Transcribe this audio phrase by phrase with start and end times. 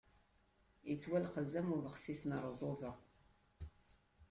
[0.93, 2.91] Ittwalxez am ubexsis n ṛṛḍuba.